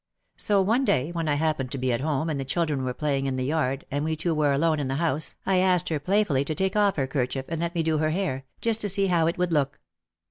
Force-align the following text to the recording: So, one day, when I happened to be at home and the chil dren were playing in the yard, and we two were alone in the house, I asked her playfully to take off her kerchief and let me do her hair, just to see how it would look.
So, 0.37 0.63
one 0.63 0.83
day, 0.83 1.11
when 1.11 1.27
I 1.27 1.35
happened 1.35 1.69
to 1.73 1.77
be 1.77 1.93
at 1.93 2.01
home 2.01 2.27
and 2.27 2.39
the 2.39 2.43
chil 2.43 2.65
dren 2.65 2.83
were 2.83 2.91
playing 2.91 3.27
in 3.27 3.35
the 3.35 3.45
yard, 3.45 3.85
and 3.91 4.03
we 4.03 4.15
two 4.15 4.33
were 4.33 4.51
alone 4.51 4.79
in 4.79 4.87
the 4.87 4.95
house, 4.95 5.35
I 5.45 5.57
asked 5.57 5.89
her 5.89 5.99
playfully 5.99 6.43
to 6.45 6.55
take 6.55 6.75
off 6.75 6.95
her 6.95 7.05
kerchief 7.05 7.45
and 7.49 7.59
let 7.61 7.75
me 7.75 7.83
do 7.83 7.99
her 7.99 8.09
hair, 8.09 8.45
just 8.61 8.81
to 8.81 8.89
see 8.89 9.05
how 9.05 9.27
it 9.27 9.37
would 9.37 9.53
look. 9.53 9.79